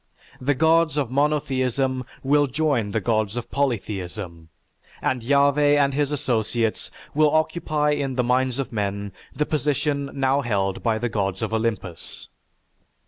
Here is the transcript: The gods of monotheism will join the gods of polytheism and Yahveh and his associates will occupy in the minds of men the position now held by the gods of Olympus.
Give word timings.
The 0.39 0.55
gods 0.55 0.97
of 0.97 1.11
monotheism 1.11 2.05
will 2.23 2.47
join 2.47 2.89
the 2.89 2.99
gods 2.99 3.37
of 3.37 3.51
polytheism 3.51 4.49
and 4.99 5.21
Yahveh 5.21 5.77
and 5.79 5.93
his 5.93 6.11
associates 6.11 6.89
will 7.13 7.29
occupy 7.29 7.91
in 7.91 8.15
the 8.15 8.23
minds 8.23 8.57
of 8.57 8.73
men 8.73 9.11
the 9.35 9.45
position 9.45 10.09
now 10.15 10.41
held 10.41 10.81
by 10.81 10.97
the 10.97 11.07
gods 11.09 11.43
of 11.43 11.53
Olympus. 11.53 12.29